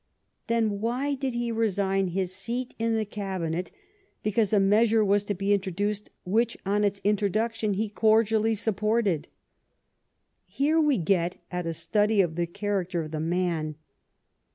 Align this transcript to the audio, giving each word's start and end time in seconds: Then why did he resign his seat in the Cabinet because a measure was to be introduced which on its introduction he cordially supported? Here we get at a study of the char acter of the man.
Then 0.47 0.79
why 0.79 1.13
did 1.13 1.35
he 1.35 1.51
resign 1.51 2.07
his 2.07 2.33
seat 2.33 2.73
in 2.79 2.95
the 2.97 3.05
Cabinet 3.05 3.69
because 4.23 4.51
a 4.51 4.59
measure 4.59 5.05
was 5.05 5.23
to 5.25 5.35
be 5.35 5.53
introduced 5.53 6.09
which 6.23 6.57
on 6.65 6.83
its 6.83 7.01
introduction 7.03 7.75
he 7.75 7.87
cordially 7.87 8.55
supported? 8.55 9.27
Here 10.43 10.81
we 10.81 10.97
get 10.97 11.39
at 11.51 11.67
a 11.67 11.73
study 11.75 12.19
of 12.19 12.33
the 12.33 12.47
char 12.47 12.83
acter 12.83 13.05
of 13.05 13.11
the 13.11 13.19
man. 13.19 13.75